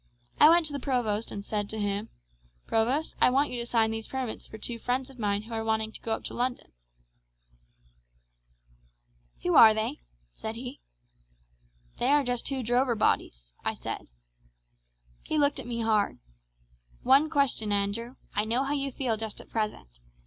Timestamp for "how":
18.63-18.73